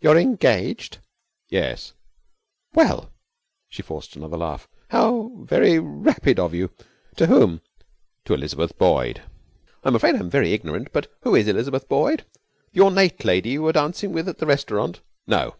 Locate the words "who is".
11.20-11.46